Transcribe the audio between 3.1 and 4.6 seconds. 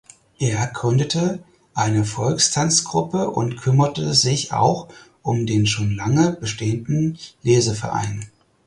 und kümmerte sich